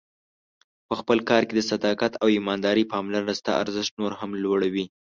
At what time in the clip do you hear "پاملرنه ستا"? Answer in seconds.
2.93-3.51